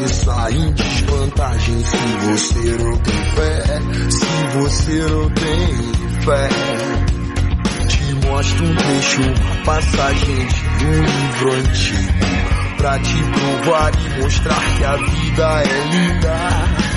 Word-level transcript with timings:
você 0.00 0.24
sai 0.24 0.52
em 0.52 0.72
desvantagem 0.72 1.84
se 1.84 1.96
você 2.26 2.82
não 2.82 2.96
tem 2.98 3.24
fé. 3.34 3.62
Se 4.10 4.58
você 4.58 4.98
não 5.10 5.30
tem 5.30 5.66
fé. 6.24 6.48
Te 7.88 8.26
mostro 8.26 8.64
um 8.64 8.74
trecho, 8.76 9.64
passagem 9.64 10.46
de 10.78 10.86
um 10.86 11.02
livro 11.02 11.52
antigo. 11.52 12.12
Pra 12.78 12.98
te 12.98 13.22
provar 13.24 13.92
e 13.94 14.22
mostrar 14.22 14.76
que 14.76 14.84
a 14.84 14.96
vida 14.96 15.62
é 15.64 15.88
linda 15.90 16.90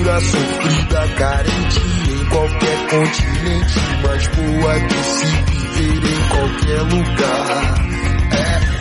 dura, 0.00 0.20
sofrida, 0.20 1.08
carente 1.18 1.80
em 2.08 2.24
qualquer 2.26 2.88
continente, 2.88 3.80
mas 4.02 4.26
boa 4.28 4.80
de 4.80 5.04
se 5.04 5.26
viver 5.76 6.08
em 6.08 6.28
qualquer 6.28 6.80
lugar. 6.82 7.74
É 8.32 8.79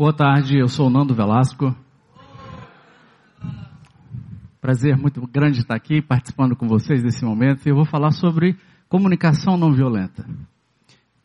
Boa 0.00 0.14
tarde, 0.14 0.58
eu 0.58 0.66
sou 0.66 0.86
o 0.86 0.90
Nando 0.90 1.14
Velasco. 1.14 1.76
Prazer 4.58 4.96
muito 4.96 5.20
grande 5.26 5.58
estar 5.58 5.74
aqui 5.74 6.00
participando 6.00 6.56
com 6.56 6.66
vocês 6.66 7.02
nesse 7.02 7.22
momento. 7.22 7.66
Eu 7.66 7.74
vou 7.74 7.84
falar 7.84 8.10
sobre 8.10 8.56
comunicação 8.88 9.58
não 9.58 9.74
violenta. 9.74 10.26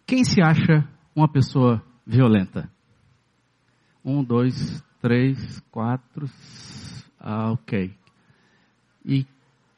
Quem 0.06 0.26
se 0.26 0.42
acha 0.42 0.86
uma 1.16 1.26
pessoa 1.26 1.82
violenta? 2.06 2.70
Um, 4.04 4.22
dois, 4.22 4.84
três, 5.02 5.62
quatro. 5.72 6.28
Ah, 7.18 7.54
ok. 7.54 7.96
E 9.06 9.26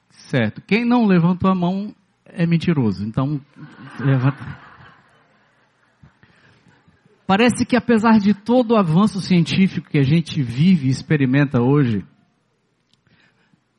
certo. 0.09 0.59
Quem 0.59 0.84
não 0.84 1.06
levantou 1.06 1.52
a 1.52 1.56
mão 1.56 1.94
é 2.26 2.48
mentiroso. 2.48 3.06
Então, 3.06 3.40
levanta. 4.00 4.67
Parece 7.28 7.66
que 7.66 7.75
apesar 7.75 8.20
de 8.20 8.33
todo 8.33 8.72
o 8.72 8.78
avanço 8.78 9.20
científico 9.20 9.89
que 9.89 9.97
a 9.97 10.03
gente 10.03 10.42
vive 10.42 10.88
e 10.88 10.92
experimenta 10.92 11.61
hoje, 11.61 12.06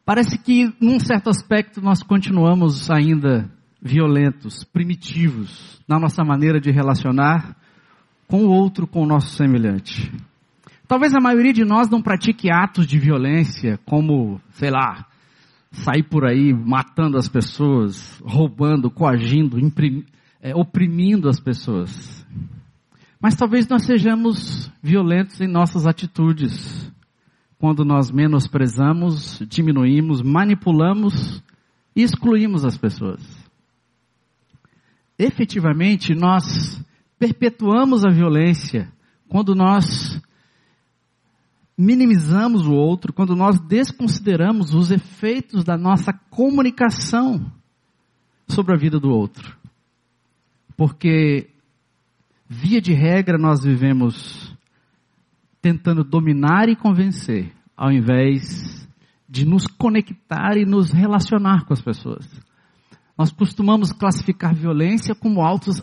parece 0.04 0.36
que 0.38 0.70
num 0.78 1.00
certo 1.00 1.30
aspecto 1.30 1.80
nós 1.80 2.02
continuamos 2.02 2.90
ainda 2.90 3.50
violentos, 3.80 4.64
primitivos 4.64 5.80
na 5.88 5.98
nossa 5.98 6.22
maneira 6.22 6.60
de 6.60 6.70
relacionar 6.70 7.56
com 8.26 8.44
o 8.44 8.50
outro, 8.50 8.86
com 8.86 9.02
o 9.02 9.06
nosso 9.06 9.34
semelhante. 9.34 10.12
Talvez 10.86 11.14
a 11.14 11.20
maioria 11.20 11.52
de 11.52 11.64
nós 11.64 11.88
não 11.88 12.02
pratique 12.02 12.52
atos 12.52 12.86
de 12.86 12.98
violência, 12.98 13.78
como, 13.86 14.38
sei 14.50 14.70
lá, 14.70 15.06
sair 15.72 16.02
por 16.02 16.26
aí 16.26 16.52
matando 16.52 17.16
as 17.16 17.28
pessoas, 17.28 18.20
roubando, 18.22 18.90
coagindo, 18.90 19.56
é, 20.42 20.54
oprimindo 20.54 21.30
as 21.30 21.40
pessoas. 21.40 22.26
Mas 23.20 23.34
talvez 23.34 23.66
nós 23.66 23.84
sejamos 23.84 24.70
violentos 24.82 25.40
em 25.40 25.48
nossas 25.48 25.86
atitudes, 25.86 26.92
quando 27.58 27.84
nós 27.84 28.10
menosprezamos, 28.10 29.40
diminuímos, 29.48 30.22
manipulamos 30.22 31.42
e 31.96 32.02
excluímos 32.02 32.64
as 32.64 32.78
pessoas 32.78 33.48
efetivamente 35.18 36.14
nós 36.14 36.80
perpetuamos 37.18 38.04
a 38.04 38.10
violência 38.10 38.90
quando 39.28 39.54
nós 39.54 40.22
minimizamos 41.76 42.66
o 42.66 42.72
outro, 42.72 43.12
quando 43.12 43.34
nós 43.34 43.58
desconsideramos 43.60 44.74
os 44.74 44.90
efeitos 44.90 45.64
da 45.64 45.76
nossa 45.76 46.12
comunicação 46.12 47.52
sobre 48.48 48.74
a 48.74 48.78
vida 48.78 48.98
do 48.98 49.10
outro. 49.10 49.56
Porque, 50.76 51.50
via 52.48 52.80
de 52.80 52.94
regra, 52.94 53.36
nós 53.36 53.62
vivemos 53.62 54.56
tentando 55.60 56.02
dominar 56.02 56.68
e 56.68 56.76
convencer, 56.76 57.52
ao 57.76 57.92
invés 57.92 58.88
de 59.28 59.44
nos 59.44 59.66
conectar 59.66 60.56
e 60.56 60.64
nos 60.64 60.90
relacionar 60.90 61.66
com 61.66 61.74
as 61.74 61.82
pessoas. 61.82 62.26
Nós 63.16 63.30
costumamos 63.30 63.92
classificar 63.92 64.54
violência 64.54 65.14
como 65.14 65.44
atos, 65.44 65.82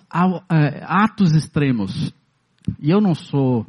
é, 0.50 0.84
atos 0.86 1.36
extremos. 1.36 2.14
E 2.80 2.90
eu 2.90 3.00
não 3.00 3.14
sou 3.14 3.68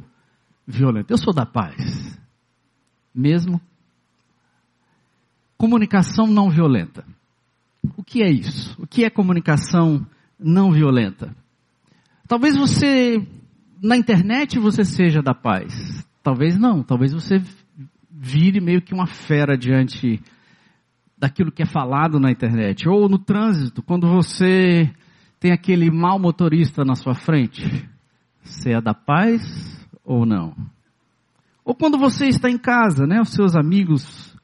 violento, 0.65 1.11
eu 1.11 1.17
sou 1.17 1.33
da 1.33 1.45
paz. 1.45 2.17
Mesmo. 3.13 3.61
Comunicação 5.57 6.27
não 6.27 6.49
violenta. 6.49 7.03
O 7.95 8.03
que 8.03 8.23
é 8.23 8.29
isso? 8.29 8.75
O 8.81 8.87
que 8.87 9.03
é 9.03 9.09
comunicação 9.09 10.05
não 10.39 10.71
violenta? 10.71 11.35
Talvez 12.27 12.57
você, 12.57 13.25
na 13.81 13.95
internet, 13.95 14.59
você 14.59 14.83
seja 14.83 15.21
da 15.21 15.33
paz. 15.33 16.05
Talvez 16.21 16.57
não. 16.57 16.83
Talvez 16.83 17.13
você 17.13 17.41
vire 18.11 18.59
meio 18.59 18.81
que 18.81 18.93
uma 18.93 19.07
fera 19.07 19.57
diante 19.57 20.21
daquilo 21.17 21.51
que 21.51 21.63
é 21.63 21.65
falado 21.65 22.19
na 22.19 22.29
internet. 22.29 22.87
Ou 22.89 23.07
no 23.07 23.17
trânsito, 23.17 23.81
quando 23.81 24.07
você 24.07 24.91
tem 25.39 25.51
aquele 25.51 25.89
mau 25.89 26.19
motorista 26.19 26.83
na 26.83 26.95
sua 26.95 27.13
frente. 27.13 27.87
Você 28.43 28.71
é 28.71 28.81
da 28.81 28.93
paz 28.93 29.87
ou 30.03 30.25
não? 30.25 30.55
Ou 31.63 31.75
quando 31.75 31.97
você 31.97 32.27
está 32.27 32.49
em 32.49 32.57
casa, 32.57 33.05
né? 33.05 33.19
Os 33.21 33.29
seus 33.29 33.55
amigos, 33.55 34.35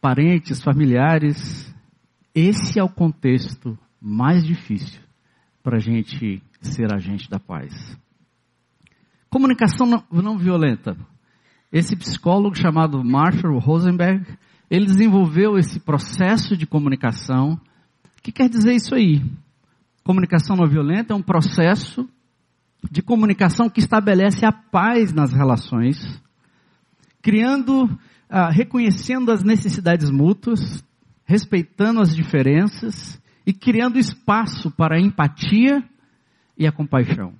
parentes, 0.00 0.62
familiares. 0.62 1.72
Esse 2.34 2.78
é 2.78 2.82
o 2.82 2.88
contexto 2.88 3.78
mais 4.00 4.44
difícil 4.44 5.00
para 5.62 5.76
a 5.76 5.80
gente 5.80 6.42
ser 6.68 6.92
agente 6.92 7.28
da 7.28 7.38
paz. 7.38 7.96
Comunicação 9.28 9.86
não, 9.86 10.04
não 10.22 10.36
violenta. 10.36 10.96
Esse 11.72 11.96
psicólogo 11.96 12.54
chamado 12.54 13.02
Marshall 13.02 13.58
Rosenberg, 13.58 14.26
ele 14.70 14.84
desenvolveu 14.84 15.56
esse 15.56 15.80
processo 15.80 16.56
de 16.56 16.66
comunicação. 16.66 17.54
O 18.18 18.22
que 18.22 18.30
quer 18.30 18.48
dizer 18.48 18.74
isso 18.74 18.94
aí? 18.94 19.22
Comunicação 20.04 20.54
não 20.54 20.68
violenta 20.68 21.14
é 21.14 21.16
um 21.16 21.22
processo 21.22 22.06
de 22.90 23.00
comunicação 23.00 23.70
que 23.70 23.80
estabelece 23.80 24.44
a 24.44 24.52
paz 24.52 25.12
nas 25.12 25.32
relações, 25.32 26.20
criando, 27.22 27.88
ah, 28.28 28.50
reconhecendo 28.50 29.30
as 29.30 29.42
necessidades 29.42 30.10
mútuas, 30.10 30.84
respeitando 31.24 32.00
as 32.00 32.14
diferenças 32.14 33.20
e 33.46 33.52
criando 33.52 33.98
espaço 33.98 34.70
para 34.70 34.96
a 34.96 35.00
empatia 35.00 35.82
e 36.56 36.66
a 36.66 36.72
compaixão. 36.72 37.34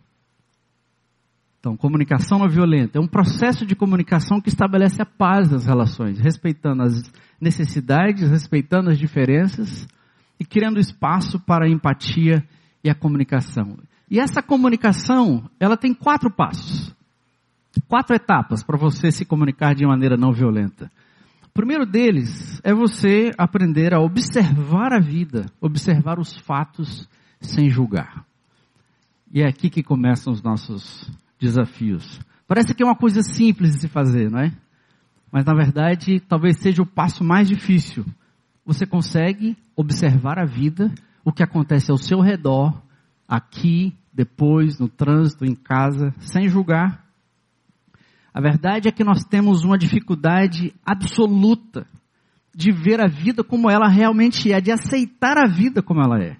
Então, 1.62 1.76
comunicação 1.76 2.40
não 2.40 2.48
violenta 2.48 2.98
é 2.98 3.00
um 3.00 3.06
processo 3.06 3.64
de 3.64 3.76
comunicação 3.76 4.40
que 4.40 4.48
estabelece 4.48 5.00
a 5.00 5.06
paz 5.06 5.48
das 5.48 5.64
relações, 5.64 6.18
respeitando 6.18 6.82
as 6.82 7.12
necessidades, 7.40 8.28
respeitando 8.28 8.90
as 8.90 8.98
diferenças 8.98 9.86
e 10.40 10.44
criando 10.44 10.80
espaço 10.80 11.38
para 11.38 11.66
a 11.66 11.68
empatia 11.68 12.42
e 12.82 12.90
a 12.90 12.94
comunicação. 12.96 13.78
E 14.10 14.18
essa 14.18 14.42
comunicação, 14.42 15.48
ela 15.60 15.76
tem 15.76 15.94
quatro 15.94 16.30
passos, 16.30 16.92
quatro 17.88 18.16
etapas 18.16 18.64
para 18.64 18.76
você 18.76 19.12
se 19.12 19.24
comunicar 19.24 19.72
de 19.72 19.86
maneira 19.86 20.16
não 20.16 20.32
violenta. 20.32 20.90
O 21.46 21.52
primeiro 21.52 21.86
deles 21.86 22.60
é 22.64 22.74
você 22.74 23.30
aprender 23.38 23.94
a 23.94 24.00
observar 24.00 24.92
a 24.92 24.98
vida, 24.98 25.46
observar 25.60 26.18
os 26.18 26.36
fatos 26.38 27.08
sem 27.40 27.70
julgar. 27.70 28.24
E 29.32 29.40
é 29.40 29.46
aqui 29.46 29.70
que 29.70 29.82
começam 29.82 30.30
os 30.30 30.42
nossos 30.42 31.10
desafios. 31.40 32.20
Parece 32.46 32.74
que 32.74 32.82
é 32.82 32.86
uma 32.86 32.94
coisa 32.94 33.22
simples 33.22 33.72
de 33.72 33.80
se 33.80 33.88
fazer, 33.88 34.30
não 34.30 34.40
é? 34.40 34.52
Mas 35.32 35.46
na 35.46 35.54
verdade, 35.54 36.20
talvez 36.20 36.58
seja 36.58 36.82
o 36.82 36.86
passo 36.86 37.24
mais 37.24 37.48
difícil. 37.48 38.04
Você 38.66 38.84
consegue 38.84 39.56
observar 39.74 40.38
a 40.38 40.44
vida, 40.44 40.92
o 41.24 41.32
que 41.32 41.42
acontece 41.42 41.90
ao 41.90 41.96
seu 41.96 42.20
redor, 42.20 42.78
aqui, 43.26 43.94
depois, 44.12 44.78
no 44.78 44.88
trânsito, 44.88 45.46
em 45.46 45.54
casa, 45.54 46.12
sem 46.18 46.46
julgar. 46.46 47.02
A 48.34 48.40
verdade 48.40 48.88
é 48.88 48.92
que 48.92 49.02
nós 49.02 49.24
temos 49.24 49.64
uma 49.64 49.78
dificuldade 49.78 50.74
absoluta 50.84 51.86
de 52.54 52.70
ver 52.70 53.00
a 53.00 53.08
vida 53.08 53.42
como 53.42 53.70
ela 53.70 53.88
realmente 53.88 54.52
é, 54.52 54.60
de 54.60 54.70
aceitar 54.70 55.38
a 55.38 55.48
vida 55.48 55.82
como 55.82 56.02
ela 56.02 56.22
é. 56.22 56.36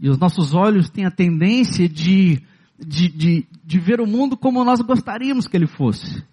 E 0.00 0.08
os 0.08 0.18
nossos 0.18 0.54
olhos 0.54 0.88
têm 0.88 1.04
a 1.04 1.10
tendência 1.10 1.88
de 1.88 2.42
de, 2.80 3.08
de, 3.08 3.46
de 3.62 3.78
ver 3.78 4.00
o 4.00 4.06
mundo 4.06 4.36
como 4.36 4.64
nós 4.64 4.80
gostaríamos 4.80 5.46
que 5.46 5.56
ele 5.56 5.66
fosse, 5.66 6.24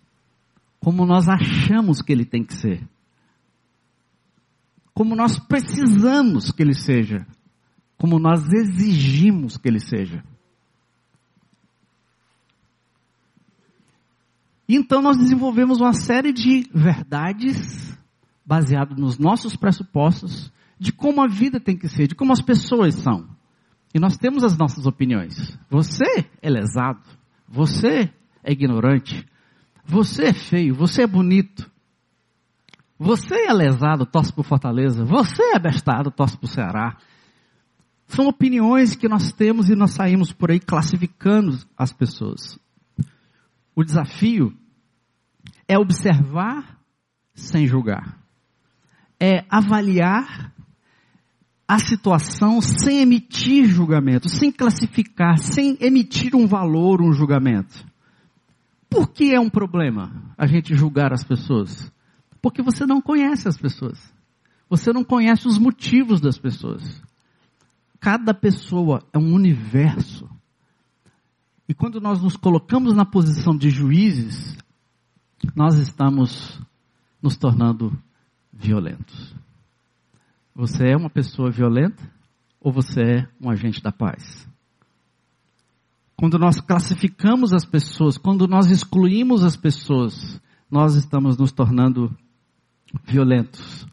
como 0.79 1.05
nós 1.05 1.27
achamos 1.27 2.01
que 2.01 2.13
ele 2.13 2.25
tem 2.25 2.43
que 2.43 2.55
ser, 2.55 2.87
como 4.93 5.15
nós 5.15 5.37
precisamos 5.37 6.51
que 6.51 6.63
ele 6.63 6.73
seja, 6.73 7.27
como 7.97 8.17
nós 8.17 8.47
exigimos 8.53 9.57
que 9.57 9.67
ele 9.67 9.79
seja. 9.79 10.23
Então 14.69 15.01
nós 15.01 15.17
desenvolvemos 15.17 15.79
uma 15.79 15.93
série 15.93 16.33
de 16.33 16.69
verdades 16.73 17.97
baseadas 18.45 18.97
nos 18.97 19.17
nossos 19.17 19.55
pressupostos 19.55 20.51
de 20.79 20.91
como 20.91 21.21
a 21.21 21.27
vida 21.27 21.59
tem 21.59 21.77
que 21.77 21.87
ser, 21.87 22.07
de 22.07 22.15
como 22.15 22.33
as 22.33 22.41
pessoas 22.41 22.95
são. 22.95 23.36
E 23.97 23.99
nós 23.99 24.15
temos 24.15 24.43
as 24.43 24.55
nossas 24.55 24.85
opiniões. 24.85 25.57
Você 25.71 26.29
é 26.39 26.47
lesado, 26.51 27.01
você 27.47 28.13
é 28.43 28.51
ignorante, 28.51 29.27
você 29.83 30.25
é 30.25 30.33
feio, 30.33 30.75
você 30.75 31.01
é 31.01 31.07
bonito. 31.07 31.67
Você 32.99 33.47
é 33.47 33.51
lesado, 33.51 34.05
torce 34.05 34.31
por 34.31 34.45
Fortaleza. 34.45 35.03
Você 35.03 35.41
é 35.55 35.57
bestado, 35.57 36.11
torce 36.11 36.37
por 36.37 36.47
Ceará. 36.47 36.95
São 38.05 38.27
opiniões 38.27 38.95
que 38.95 39.09
nós 39.09 39.31
temos 39.31 39.67
e 39.67 39.75
nós 39.75 39.93
saímos 39.93 40.31
por 40.31 40.51
aí 40.51 40.59
classificando 40.59 41.57
as 41.75 41.91
pessoas. 41.91 42.59
O 43.75 43.83
desafio 43.83 44.55
é 45.67 45.75
observar 45.75 46.79
sem 47.33 47.65
julgar. 47.65 48.15
É 49.19 49.43
avaliar 49.49 50.53
a 51.67 51.79
situação 51.79 52.61
sem 52.61 53.01
emitir 53.01 53.65
julgamento, 53.65 54.29
sem 54.29 54.51
classificar, 54.51 55.37
sem 55.37 55.77
emitir 55.81 56.33
um 56.33 56.47
valor, 56.47 57.01
um 57.01 57.11
julgamento. 57.11 57.85
Por 58.89 59.09
que 59.11 59.33
é 59.33 59.39
um 59.39 59.49
problema 59.49 60.33
a 60.37 60.47
gente 60.47 60.73
julgar 60.75 61.11
as 61.11 61.25
pessoas? 61.25 61.91
Porque 62.41 62.61
você 62.61 62.85
não 62.85 63.01
conhece 63.01 63.49
as 63.49 63.57
pessoas. 63.57 63.99
Você 64.69 64.93
não 64.93 65.03
conhece 65.03 65.47
os 65.47 65.57
motivos 65.57 66.21
das 66.21 66.37
pessoas. 66.37 67.01
Cada 67.99 68.33
pessoa 68.33 69.03
é 69.11 69.17
um 69.17 69.33
universo. 69.33 70.29
E 71.67 71.73
quando 71.73 71.99
nós 71.99 72.21
nos 72.21 72.37
colocamos 72.37 72.93
na 72.93 73.03
posição 73.03 73.57
de 73.57 73.69
juízes, 73.69 74.57
nós 75.53 75.75
estamos 75.75 76.61
nos 77.21 77.35
tornando 77.35 77.91
violentos. 78.53 79.35
Você 80.57 80.87
é 80.87 80.97
uma 80.97 81.07
pessoa 81.07 81.51
violenta 81.51 82.01
ou 82.59 82.71
você 82.71 82.99
é 82.99 83.27
um 83.39 83.47
agente 83.47 83.79
da 83.79 83.91
paz? 83.91 84.49
Quando 86.15 86.39
nós 86.39 86.59
classificamos 86.59 87.53
as 87.53 87.63
pessoas, 87.63 88.17
quando 88.17 88.47
nós 88.47 88.71
excluímos 88.71 89.43
as 89.43 89.55
pessoas, 89.55 90.41
nós 90.67 90.95
estamos 90.95 91.37
nos 91.37 91.51
tornando 91.51 92.11
violentos. 93.05 93.85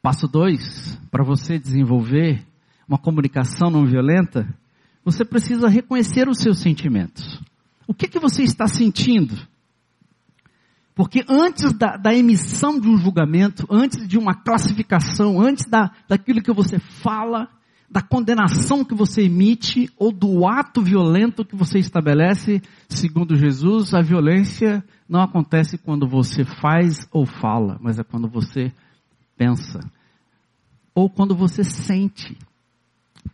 Passo 0.00 0.26
dois, 0.26 0.98
para 1.10 1.22
você 1.22 1.58
desenvolver 1.58 2.42
uma 2.88 2.96
comunicação 2.96 3.70
não 3.70 3.84
violenta, 3.84 4.48
você 5.04 5.22
precisa 5.22 5.68
reconhecer 5.68 6.30
os 6.30 6.38
seus 6.38 6.60
sentimentos. 6.60 7.38
O 7.86 7.92
que, 7.92 8.08
que 8.08 8.18
você 8.18 8.42
está 8.42 8.66
sentindo? 8.66 9.36
Porque 10.94 11.24
antes 11.28 11.72
da, 11.72 11.96
da, 11.96 12.14
emissão 12.14 12.78
de 12.78 12.88
um 12.88 12.98
julgamento, 12.98 13.66
antes 13.70 14.06
de 14.06 14.18
uma 14.18 14.34
classificação, 14.34 15.40
antes 15.40 15.64
da, 15.66 15.90
daquilo 16.06 16.42
que 16.42 16.52
você 16.52 16.78
fala, 16.78 17.48
da 17.90 18.02
condenação 18.02 18.84
que 18.84 18.94
você 18.94 19.22
emite, 19.22 19.90
ou 19.96 20.12
do 20.12 20.46
ato 20.46 20.82
violento 20.82 21.44
que 21.44 21.56
você 21.56 21.78
estabelece, 21.78 22.60
segundo 22.88 23.36
Jesus, 23.36 23.94
a 23.94 24.02
violência 24.02 24.84
não 25.08 25.20
acontece 25.20 25.78
quando 25.78 26.06
você 26.06 26.44
faz 26.44 27.08
ou 27.10 27.24
fala, 27.24 27.78
mas 27.80 27.98
é 27.98 28.04
quando 28.04 28.28
você 28.28 28.72
pensa. 29.36 29.80
Ou 30.94 31.08
quando 31.08 31.34
você 31.34 31.64
sente. 31.64 32.36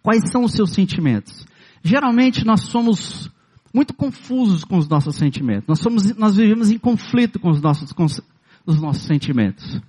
Quais 0.01 0.31
são 0.31 0.45
os 0.45 0.53
seus 0.53 0.73
sentimentos? 0.73 1.45
Geralmente 1.83 2.45
nós 2.45 2.63
somos 2.63 3.31
muito 3.73 3.95
confusos 3.95 4.65
com 4.65 4.79
os 4.79 4.89
nossos 4.89 5.17
sentimentos. 5.17 5.67
Nós, 5.69 5.81
somos, 5.81 6.15
nós 6.17 6.37
vivemos 6.37 6.71
em 6.71 6.79
conflito 6.79 7.39
com 7.39 7.51
os 7.51 7.61
nossos, 7.61 7.93
com 7.93 8.05
os 8.05 8.81
nossos 8.81 9.05
sentimentos. 9.05 9.81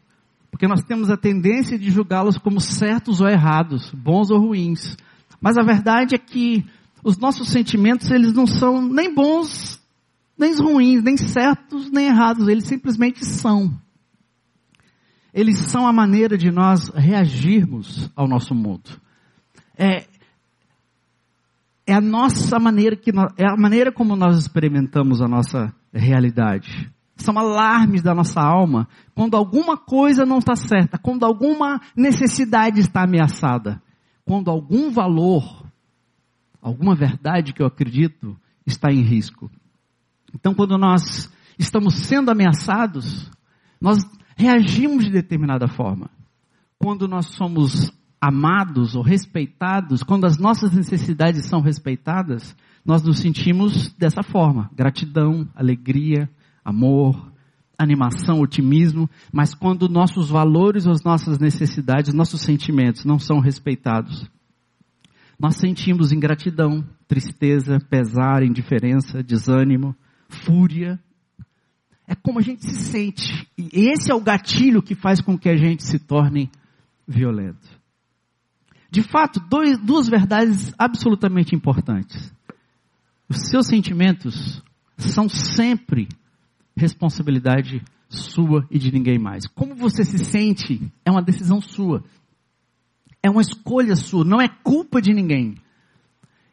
Porque 0.51 0.67
nós 0.67 0.83
temos 0.83 1.09
a 1.09 1.17
tendência 1.17 1.77
de 1.77 1.89
julgá-los 1.91 2.37
como 2.37 2.59
certos 2.59 3.21
ou 3.21 3.27
errados, 3.27 3.91
bons 3.91 4.29
ou 4.29 4.39
ruins. 4.39 4.97
Mas 5.39 5.57
a 5.57 5.63
verdade 5.63 6.15
é 6.15 6.17
que 6.17 6.65
os 7.03 7.17
nossos 7.17 7.49
sentimentos, 7.49 8.09
eles 8.11 8.33
não 8.33 8.45
são 8.45 8.81
nem 8.81 9.13
bons, 9.13 9.79
nem 10.37 10.55
ruins, 10.55 11.03
nem 11.03 11.15
certos, 11.17 11.89
nem 11.91 12.07
errados. 12.07 12.47
Eles 12.47 12.65
simplesmente 12.65 13.25
são. 13.25 13.73
Eles 15.33 15.57
são 15.57 15.87
a 15.87 15.93
maneira 15.93 16.37
de 16.37 16.51
nós 16.51 16.89
reagirmos 16.89 18.09
ao 18.15 18.27
nosso 18.27 18.55
mundo. 18.55 18.99
É, 19.77 20.05
é 21.89 21.93
a 21.93 22.01
nossa 22.01 22.59
maneira 22.59 22.95
que 22.95 23.11
nós, 23.11 23.33
é 23.35 23.45
a 23.45 23.57
maneira 23.57 23.91
como 23.91 24.15
nós 24.15 24.37
experimentamos 24.37 25.21
a 25.21 25.27
nossa 25.27 25.73
realidade. 25.91 26.87
São 27.15 27.37
alarmes 27.37 28.03
da 28.03 28.13
nossa 28.13 28.39
alma 28.39 28.87
quando 29.15 29.35
alguma 29.35 29.75
coisa 29.75 30.23
não 30.23 30.37
está 30.37 30.55
certa, 30.55 30.99
quando 30.99 31.25
alguma 31.25 31.81
necessidade 31.95 32.79
está 32.79 33.03
ameaçada, 33.03 33.81
quando 34.23 34.51
algum 34.51 34.91
valor, 34.91 35.65
alguma 36.61 36.93
verdade 36.93 37.53
que 37.53 37.61
eu 37.61 37.65
acredito 37.65 38.37
está 38.67 38.91
em 38.91 39.01
risco. 39.01 39.49
Então, 40.33 40.53
quando 40.53 40.77
nós 40.77 41.33
estamos 41.57 41.95
sendo 41.95 42.29
ameaçados, 42.29 43.31
nós 43.81 43.97
reagimos 44.37 45.05
de 45.05 45.11
determinada 45.11 45.67
forma. 45.67 46.11
Quando 46.77 47.07
nós 47.07 47.25
somos 47.33 47.91
amados 48.21 48.95
ou 48.95 49.01
respeitados, 49.01 50.03
quando 50.03 50.25
as 50.25 50.37
nossas 50.37 50.71
necessidades 50.71 51.45
são 51.45 51.61
respeitadas, 51.61 52.55
nós 52.85 53.03
nos 53.03 53.19
sentimos 53.19 53.93
dessa 53.93 54.23
forma: 54.23 54.69
gratidão, 54.75 55.47
alegria, 55.55 56.29
amor, 56.63 57.31
animação, 57.77 58.41
otimismo. 58.41 59.09
Mas 59.31 59.53
quando 59.53 59.87
nossos 59.87 60.29
valores, 60.29 60.85
as 60.85 61.03
nossas 61.03 61.39
necessidades, 61.39 62.13
nossos 62.13 62.41
sentimentos 62.41 63.05
não 63.05 63.17
são 63.17 63.39
respeitados, 63.39 64.29
nós 65.39 65.55
sentimos 65.55 66.11
ingratidão, 66.11 66.85
tristeza, 67.07 67.79
pesar, 67.89 68.43
indiferença, 68.43 69.23
desânimo, 69.23 69.95
fúria. 70.27 70.99
É 72.05 72.15
como 72.15 72.39
a 72.39 72.41
gente 72.41 72.65
se 72.65 72.75
sente. 72.75 73.47
E 73.57 73.87
esse 73.89 74.11
é 74.11 74.15
o 74.15 74.21
gatilho 74.21 74.81
que 74.81 74.95
faz 74.95 75.21
com 75.21 75.37
que 75.37 75.47
a 75.47 75.55
gente 75.55 75.85
se 75.85 75.99
torne 75.99 76.51
violento. 77.07 77.78
De 78.91 79.03
fato, 79.03 79.39
dois, 79.39 79.77
duas 79.77 80.07
verdades 80.07 80.73
absolutamente 80.77 81.55
importantes. 81.55 82.33
Os 83.27 83.49
seus 83.49 83.67
sentimentos 83.67 84.63
são 84.97 85.29
sempre 85.29 86.07
responsabilidade 86.75 87.83
sua 88.09 88.65
e 88.71 88.79
de 88.79 88.91
ninguém 88.91 89.19
mais. 89.19 89.45
Como 89.45 89.75
você 89.75 90.03
se 90.03 90.17
sente 90.17 90.91
é 91.05 91.11
uma 91.11 91.21
decisão 91.21 91.61
sua. 91.61 92.03
É 93.21 93.29
uma 93.29 93.41
escolha 93.41 93.95
sua, 93.95 94.25
não 94.25 94.41
é 94.41 94.47
culpa 94.47 95.01
de 95.01 95.13
ninguém. 95.13 95.55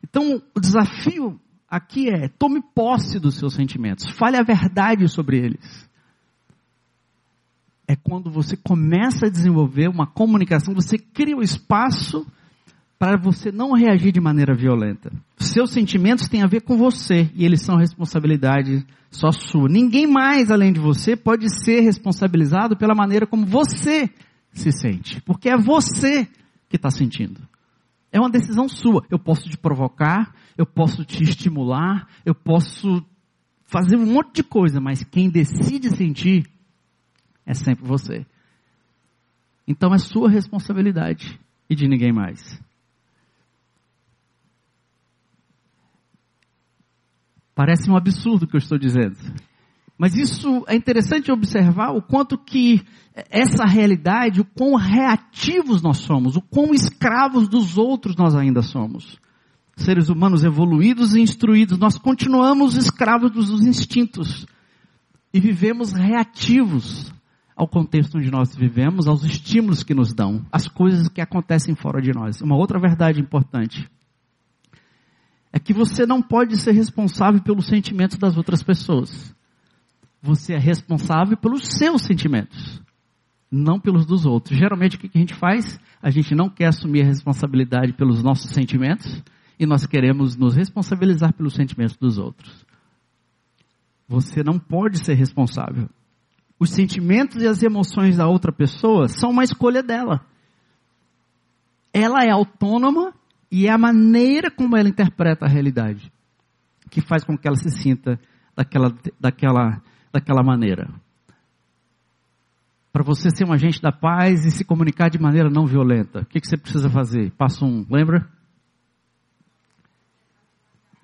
Então, 0.02 0.42
o 0.54 0.60
desafio 0.60 1.40
aqui 1.68 2.08
é: 2.10 2.28
tome 2.28 2.60
posse 2.74 3.18
dos 3.18 3.36
seus 3.36 3.54
sentimentos, 3.54 4.10
fale 4.10 4.36
a 4.36 4.42
verdade 4.42 5.08
sobre 5.08 5.38
eles 5.38 5.86
é 7.88 7.94
quando 7.94 8.30
você 8.30 8.56
começa 8.56 9.26
a 9.26 9.30
desenvolver 9.30 9.88
uma 9.88 10.06
comunicação, 10.06 10.74
você 10.74 10.98
cria 10.98 11.36
o 11.36 11.38
um 11.38 11.42
espaço 11.42 12.26
para 12.98 13.18
você 13.18 13.52
não 13.52 13.72
reagir 13.72 14.12
de 14.12 14.20
maneira 14.20 14.54
violenta. 14.54 15.12
Seus 15.36 15.70
sentimentos 15.70 16.28
têm 16.28 16.42
a 16.42 16.46
ver 16.46 16.62
com 16.62 16.76
você 16.76 17.30
e 17.34 17.44
eles 17.44 17.62
são 17.62 17.76
responsabilidade 17.76 18.84
só 19.10 19.30
sua. 19.30 19.68
Ninguém 19.68 20.06
mais 20.06 20.50
além 20.50 20.72
de 20.72 20.80
você 20.80 21.14
pode 21.14 21.46
ser 21.62 21.80
responsabilizado 21.80 22.76
pela 22.76 22.94
maneira 22.94 23.26
como 23.26 23.44
você 23.44 24.08
se 24.52 24.72
sente, 24.72 25.20
porque 25.22 25.50
é 25.50 25.58
você 25.58 26.26
que 26.68 26.76
está 26.76 26.90
sentindo. 26.90 27.40
É 28.10 28.18
uma 28.18 28.30
decisão 28.30 28.68
sua. 28.68 29.04
Eu 29.10 29.18
posso 29.18 29.48
te 29.48 29.58
provocar, 29.58 30.34
eu 30.56 30.64
posso 30.64 31.04
te 31.04 31.22
estimular, 31.22 32.08
eu 32.24 32.34
posso 32.34 33.04
fazer 33.66 33.96
um 33.96 34.06
monte 34.06 34.36
de 34.36 34.42
coisa, 34.42 34.80
mas 34.80 35.04
quem 35.04 35.28
decide 35.28 35.94
sentir 35.94 36.46
é 37.44 37.52
sempre 37.52 37.86
você. 37.86 38.24
Então 39.68 39.92
é 39.92 39.98
sua 39.98 40.30
responsabilidade 40.30 41.38
e 41.68 41.74
de 41.74 41.86
ninguém 41.86 42.12
mais. 42.12 42.58
Parece 47.56 47.90
um 47.90 47.96
absurdo 47.96 48.44
o 48.44 48.46
que 48.46 48.54
eu 48.54 48.58
estou 48.58 48.78
dizendo. 48.78 49.16
Mas 49.96 50.14
isso 50.14 50.62
é 50.68 50.76
interessante 50.76 51.32
observar 51.32 51.92
o 51.92 52.02
quanto 52.02 52.36
que 52.36 52.82
essa 53.30 53.64
realidade, 53.64 54.42
o 54.42 54.44
quão 54.44 54.74
reativos 54.74 55.80
nós 55.80 55.96
somos, 55.96 56.36
o 56.36 56.42
quão 56.42 56.74
escravos 56.74 57.48
dos 57.48 57.78
outros 57.78 58.14
nós 58.14 58.34
ainda 58.34 58.60
somos. 58.60 59.18
Seres 59.74 60.10
humanos 60.10 60.44
evoluídos 60.44 61.14
e 61.14 61.22
instruídos, 61.22 61.78
nós 61.78 61.96
continuamos 61.96 62.76
escravos 62.76 63.30
dos 63.30 63.62
instintos 63.62 64.46
e 65.32 65.40
vivemos 65.40 65.92
reativos 65.94 67.10
ao 67.56 67.66
contexto 67.66 68.18
onde 68.18 68.30
nós 68.30 68.54
vivemos, 68.54 69.08
aos 69.08 69.24
estímulos 69.24 69.82
que 69.82 69.94
nos 69.94 70.12
dão, 70.12 70.44
às 70.52 70.68
coisas 70.68 71.08
que 71.08 71.22
acontecem 71.22 71.74
fora 71.74 72.02
de 72.02 72.12
nós. 72.12 72.42
Uma 72.42 72.54
outra 72.54 72.78
verdade 72.78 73.18
importante 73.18 73.88
é 75.56 75.58
que 75.58 75.72
você 75.72 76.04
não 76.04 76.20
pode 76.20 76.58
ser 76.58 76.72
responsável 76.72 77.40
pelos 77.40 77.66
sentimentos 77.66 78.18
das 78.18 78.36
outras 78.36 78.62
pessoas. 78.62 79.34
Você 80.20 80.52
é 80.52 80.58
responsável 80.58 81.34
pelos 81.34 81.62
seus 81.78 82.02
sentimentos. 82.02 82.82
não 83.50 83.80
pelos 83.80 84.04
dos 84.04 84.26
outros. 84.26 84.58
Geralmente 84.58 84.96
o 84.96 84.98
que 84.98 85.10
a 85.14 85.18
gente 85.18 85.32
faz? 85.34 85.80
A 86.02 86.10
gente 86.10 86.34
não 86.34 86.50
quer 86.50 86.66
assumir 86.66 87.04
a 87.04 87.06
responsabilidade 87.06 87.94
pelos 87.94 88.22
nossos 88.22 88.50
sentimentos 88.50 89.22
e 89.58 89.64
nós 89.64 89.86
queremos 89.86 90.36
nos 90.36 90.54
responsabilizar 90.54 91.32
pelos 91.32 91.54
sentimentos 91.54 91.96
dos 91.96 92.18
outros. 92.18 92.66
Você 94.06 94.42
não 94.42 94.58
pode 94.58 94.98
ser 94.98 95.14
responsável. 95.14 95.88
Os 96.60 96.68
sentimentos 96.68 97.42
e 97.42 97.46
as 97.46 97.62
emoções 97.62 98.18
da 98.18 98.28
outra 98.28 98.52
pessoa 98.52 99.08
são 99.08 99.30
uma 99.30 99.44
escolha 99.44 99.82
dela. 99.82 100.20
Ela 101.94 102.24
é 102.24 102.30
autônoma 102.30 103.14
e 103.56 103.66
é 103.66 103.72
a 103.72 103.78
maneira 103.78 104.50
como 104.50 104.76
ela 104.76 104.86
interpreta 104.86 105.46
a 105.46 105.48
realidade 105.48 106.12
que 106.90 107.00
faz 107.00 107.24
com 107.24 107.38
que 107.38 107.48
ela 107.48 107.56
se 107.56 107.70
sinta 107.70 108.20
daquela, 108.54 108.94
daquela, 109.18 109.82
daquela 110.12 110.42
maneira. 110.42 110.92
Para 112.92 113.02
você 113.02 113.30
ser 113.30 113.46
um 113.46 113.54
agente 113.54 113.80
da 113.80 113.90
paz 113.90 114.44
e 114.44 114.50
se 114.50 114.62
comunicar 114.62 115.08
de 115.08 115.18
maneira 115.18 115.48
não 115.48 115.64
violenta, 115.64 116.20
o 116.20 116.26
que, 116.26 116.38
que 116.38 116.46
você 116.46 116.58
precisa 116.58 116.90
fazer? 116.90 117.30
Passo 117.30 117.64
um, 117.64 117.86
lembra? 117.90 118.28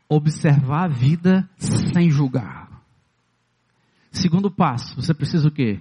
Observar 0.06 0.84
a 0.84 0.88
vida 0.88 1.48
sem 1.56 2.10
julgar. 2.10 2.68
Segundo 4.10 4.50
passo, 4.50 4.94
você 4.94 5.14
precisa 5.14 5.48
o 5.48 5.50
quê? 5.50 5.80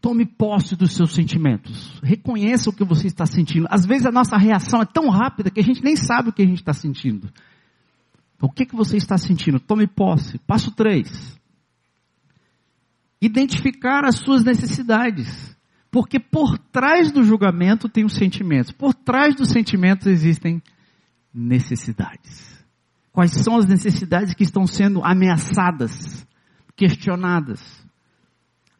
Tome 0.00 0.24
posse 0.24 0.74
dos 0.74 0.92
seus 0.94 1.12
sentimentos. 1.12 2.00
Reconheça 2.02 2.70
o 2.70 2.72
que 2.72 2.84
você 2.84 3.06
está 3.06 3.26
sentindo. 3.26 3.66
Às 3.70 3.84
vezes 3.84 4.06
a 4.06 4.10
nossa 4.10 4.36
reação 4.36 4.80
é 4.80 4.86
tão 4.86 5.10
rápida 5.10 5.50
que 5.50 5.60
a 5.60 5.62
gente 5.62 5.82
nem 5.82 5.94
sabe 5.94 6.30
o 6.30 6.32
que 6.32 6.42
a 6.42 6.46
gente 6.46 6.60
está 6.60 6.72
sentindo. 6.72 7.30
O 8.40 8.50
que, 8.50 8.64
que 8.64 8.74
você 8.74 8.96
está 8.96 9.18
sentindo? 9.18 9.60
Tome 9.60 9.86
posse. 9.86 10.38
Passo 10.38 10.70
3. 10.70 11.38
Identificar 13.20 14.06
as 14.06 14.16
suas 14.16 14.42
necessidades. 14.42 15.54
Porque 15.90 16.18
por 16.18 16.56
trás 16.56 17.12
do 17.12 17.22
julgamento 17.22 17.88
tem 17.88 18.04
os 18.04 18.14
sentimentos. 18.14 18.72
Por 18.72 18.94
trás 18.94 19.34
dos 19.34 19.50
sentimentos 19.50 20.06
existem 20.06 20.62
necessidades. 21.34 22.64
Quais 23.12 23.32
são 23.32 23.56
as 23.56 23.66
necessidades 23.66 24.32
que 24.34 24.44
estão 24.44 24.66
sendo 24.66 25.04
ameaçadas, 25.04 26.26
questionadas? 26.76 27.79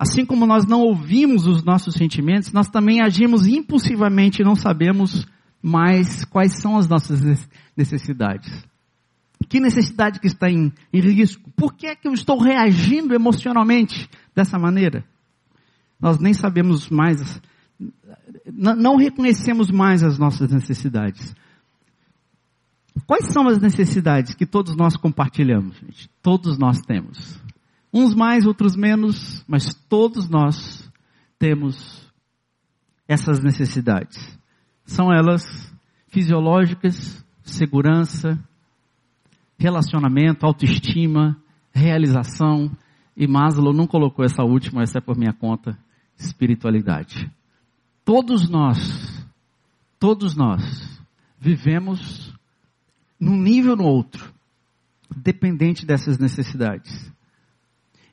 Assim 0.01 0.25
como 0.25 0.47
nós 0.47 0.65
não 0.65 0.81
ouvimos 0.81 1.47
os 1.47 1.63
nossos 1.63 1.93
sentimentos, 1.93 2.55
nós 2.55 2.71
também 2.71 3.03
agimos 3.03 3.47
impulsivamente 3.47 4.41
e 4.41 4.45
não 4.45 4.57
sabemos 4.57 5.27
mais 5.63 6.25
quais 6.25 6.59
são 6.59 6.79
as 6.79 6.89
nossas 6.89 7.21
necessidades. 7.77 8.65
Que 9.47 9.61
necessidade 9.61 10.19
que 10.19 10.27
está 10.27 10.49
em, 10.51 10.73
em 10.91 11.01
risco? 11.01 11.51
Por 11.55 11.75
que 11.75 11.87
é 11.87 11.95
que 11.95 12.09
eu 12.09 12.15
estou 12.15 12.39
reagindo 12.39 13.15
emocionalmente 13.15 14.09
dessa 14.35 14.59
maneira? 14.59 15.05
Nós 16.01 16.19
nem 16.19 16.33
sabemos 16.33 16.89
mais, 16.89 17.39
não 18.51 18.97
reconhecemos 18.97 19.71
mais 19.71 20.03
as 20.03 20.19
nossas 20.19 20.51
necessidades. 20.51 21.35
Quais 23.07 23.27
são 23.27 23.47
as 23.47 23.61
necessidades 23.61 24.33
que 24.33 24.47
todos 24.47 24.75
nós 24.75 24.97
compartilhamos, 24.97 25.77
gente? 25.77 26.09
Todos 26.23 26.57
nós 26.57 26.81
temos. 26.81 27.39
Uns 27.93 28.15
mais, 28.15 28.47
outros 28.47 28.77
menos, 28.77 29.45
mas 29.49 29.75
todos 29.89 30.29
nós 30.29 30.89
temos 31.39 32.09
essas 33.09 33.41
necessidades. 33.41 34.39
São 34.85 35.13
elas 35.13 35.73
fisiológicas, 36.09 37.25
segurança, 37.43 38.39
relacionamento, 39.59 40.47
autoestima, 40.47 41.37
realização. 41.73 42.71
E 43.17 43.27
Maslow 43.27 43.73
não 43.73 43.87
colocou 43.87 44.25
essa 44.25 44.43
última, 44.43 44.83
essa 44.83 44.99
é 44.99 45.01
por 45.01 45.17
minha 45.17 45.33
conta, 45.33 45.77
espiritualidade. 46.17 47.31
Todos 48.05 48.49
nós, 48.49 49.27
todos 49.99 50.37
nós, 50.37 51.01
vivemos 51.39 52.33
num 53.19 53.37
nível 53.37 53.73
ou 53.73 53.77
no 53.77 53.85
outro, 53.85 54.33
dependente 55.15 55.85
dessas 55.85 56.19
necessidades. 56.19 57.13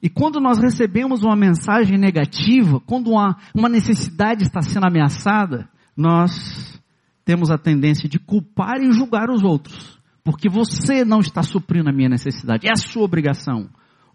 E 0.02 0.10
quando 0.10 0.40
nós 0.40 0.60
recebemos 0.60 1.24
uma 1.24 1.36
mensagem 1.36 1.98
negativa, 1.98 2.80
quando 2.82 3.12
uma, 3.12 3.38
uma 3.54 3.70
necessidade 3.70 4.44
está 4.44 4.62
sendo 4.62 4.86
ameaçada, 4.86 5.68
nós 5.96 6.80
temos 7.26 7.50
a 7.50 7.58
tendência 7.58 8.08
de 8.08 8.20
culpar 8.20 8.82
e 8.82 8.92
julgar 8.92 9.30
os 9.30 9.44
outros 9.44 9.98
porque 10.28 10.50
você 10.50 11.06
não 11.06 11.22
está 11.22 11.42
suprindo 11.42 11.90
a 11.90 11.94
minha 11.94 12.10
necessidade, 12.10 12.68
é 12.68 12.72
a 12.74 12.76
sua 12.76 13.04
obrigação. 13.04 13.70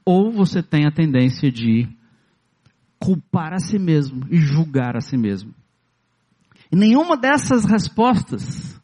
Ou 0.04 0.30
você 0.30 0.62
tem 0.62 0.84
a 0.84 0.92
tendência 0.92 1.50
de 1.50 1.88
culpar 2.98 3.54
a 3.54 3.58
si 3.58 3.78
mesmo 3.78 4.26
e 4.30 4.36
julgar 4.36 4.94
a 4.94 5.00
si 5.00 5.16
mesmo. 5.16 5.54
E 6.70 6.76
nenhuma 6.76 7.16
dessas 7.16 7.64
respostas 7.64 8.78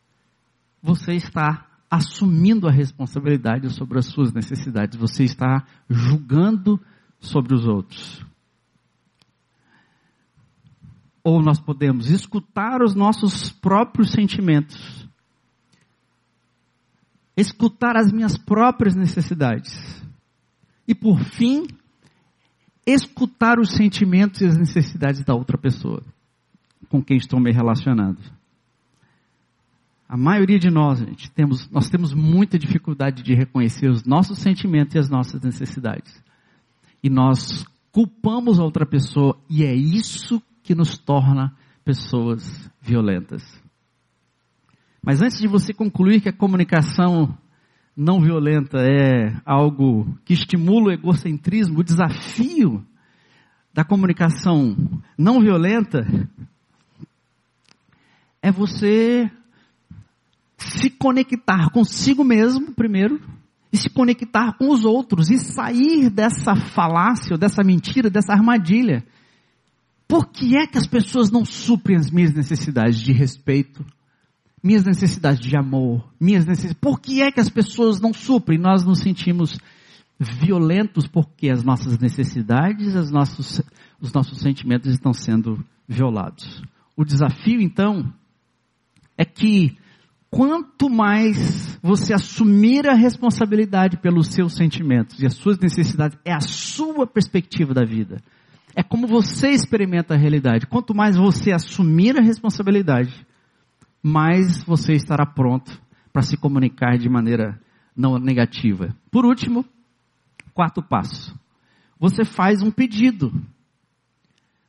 você 0.82 1.16
está 1.16 1.66
assumindo 1.90 2.68
a 2.68 2.70
responsabilidade 2.70 3.70
sobre 3.70 3.98
as 3.98 4.06
suas 4.06 4.32
necessidades, 4.32 4.98
você 4.98 5.24
está 5.24 5.64
julgando 5.88 6.80
sobre 7.18 7.54
os 7.54 7.66
outros. 7.66 8.24
Ou 11.24 11.42
nós 11.42 11.60
podemos 11.60 12.08
escutar 12.10 12.82
os 12.82 12.94
nossos 12.94 13.50
próprios 13.50 14.10
sentimentos 14.10 15.08
escutar 17.40 17.96
as 17.96 18.10
minhas 18.10 18.36
próprias 18.36 18.96
necessidades. 18.96 20.04
E 20.86 20.94
por 20.94 21.20
fim, 21.20 21.68
escutar 22.84 23.60
os 23.60 23.70
sentimentos 23.70 24.40
e 24.40 24.46
as 24.46 24.56
necessidades 24.56 25.22
da 25.22 25.34
outra 25.34 25.56
pessoa 25.56 26.02
com 26.88 27.02
quem 27.02 27.16
estou 27.16 27.38
me 27.38 27.52
relacionando. 27.52 28.18
A 30.08 30.16
maioria 30.16 30.58
de 30.58 30.70
nós, 30.70 31.00
gente, 31.00 31.30
temos, 31.30 31.68
nós 31.70 31.90
temos 31.90 32.14
muita 32.14 32.58
dificuldade 32.58 33.22
de 33.22 33.34
reconhecer 33.34 33.90
os 33.90 34.04
nossos 34.04 34.38
sentimentos 34.38 34.94
e 34.94 34.98
as 34.98 35.10
nossas 35.10 35.42
necessidades. 35.42 36.24
E 37.02 37.10
nós 37.10 37.66
culpamos 37.92 38.58
a 38.58 38.64
outra 38.64 38.86
pessoa 38.86 39.38
e 39.50 39.64
é 39.64 39.74
isso 39.74 40.42
que 40.62 40.74
nos 40.74 40.96
torna 40.96 41.54
pessoas 41.84 42.70
violentas. 42.80 43.42
Mas 45.02 45.20
antes 45.20 45.38
de 45.38 45.46
você 45.46 45.74
concluir 45.74 46.22
que 46.22 46.28
a 46.30 46.32
comunicação 46.32 47.36
não 47.94 48.20
violenta 48.20 48.78
é 48.78 49.38
algo 49.44 50.06
que 50.24 50.32
estimula 50.32 50.88
o 50.88 50.92
egocentrismo, 50.92 51.80
o 51.80 51.84
desafio 51.84 52.82
da 53.74 53.84
comunicação 53.84 54.74
não 55.18 55.40
violenta 55.40 56.06
é 58.40 58.50
você 58.50 59.30
se 60.68 60.90
conectar 60.90 61.70
consigo 61.70 62.24
mesmo 62.24 62.72
primeiro 62.72 63.20
e 63.72 63.76
se 63.76 63.90
conectar 63.90 64.56
com 64.56 64.70
os 64.70 64.84
outros 64.84 65.30
e 65.30 65.38
sair 65.38 66.08
dessa 66.10 66.54
falácia, 66.54 67.36
dessa 67.36 67.62
mentira, 67.62 68.08
dessa 68.08 68.32
armadilha. 68.32 69.04
Por 70.06 70.28
que 70.28 70.56
é 70.56 70.66
que 70.66 70.78
as 70.78 70.86
pessoas 70.86 71.30
não 71.30 71.44
suprem 71.44 71.96
as 71.96 72.10
minhas 72.10 72.32
necessidades 72.32 72.98
de 72.98 73.12
respeito, 73.12 73.84
minhas 74.62 74.84
necessidades 74.84 75.40
de 75.40 75.56
amor, 75.56 76.04
minhas 76.20 76.44
necessidades. 76.44 76.80
Por 76.80 77.00
que 77.00 77.22
é 77.22 77.30
que 77.30 77.40
as 77.40 77.48
pessoas 77.48 78.00
não 78.00 78.12
suprem? 78.12 78.58
Nós 78.58 78.84
nos 78.84 79.00
sentimos 79.00 79.58
violentos 80.18 81.06
porque 81.06 81.48
as 81.48 81.62
nossas 81.62 81.98
necessidades, 81.98 82.94
os 82.94 83.10
nossos, 83.10 83.62
os 84.00 84.12
nossos 84.12 84.40
sentimentos 84.40 84.92
estão 84.92 85.12
sendo 85.12 85.64
violados. 85.86 86.62
O 86.96 87.04
desafio, 87.04 87.60
então, 87.60 88.12
é 89.16 89.24
que 89.24 89.76
quanto 90.30 90.90
mais 90.90 91.78
você 91.82 92.12
assumir 92.12 92.88
a 92.88 92.94
responsabilidade 92.94 93.96
pelos 93.98 94.28
seus 94.28 94.54
sentimentos 94.54 95.20
e 95.20 95.26
as 95.26 95.34
suas 95.34 95.58
necessidades, 95.58 96.18
é 96.24 96.32
a 96.32 96.40
sua 96.40 97.06
perspectiva 97.06 97.72
da 97.72 97.84
vida. 97.84 98.22
É 98.74 98.82
como 98.82 99.06
você 99.06 99.48
experimenta 99.48 100.14
a 100.14 100.16
realidade. 100.16 100.66
Quanto 100.66 100.94
mais 100.94 101.16
você 101.16 101.52
assumir 101.52 102.16
a 102.18 102.22
responsabilidade, 102.22 103.26
mais 104.02 104.62
você 104.62 104.92
estará 104.92 105.26
pronto 105.26 105.80
para 106.12 106.22
se 106.22 106.36
comunicar 106.36 106.96
de 106.96 107.08
maneira 107.08 107.60
não 107.96 108.18
negativa. 108.18 108.94
Por 109.10 109.24
último, 109.24 109.64
quarto 110.54 110.82
passo. 110.82 111.36
Você 111.98 112.24
faz 112.24 112.62
um 112.62 112.70
pedido. 112.70 113.32